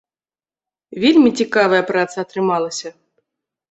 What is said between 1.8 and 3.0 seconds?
праца атрымалася.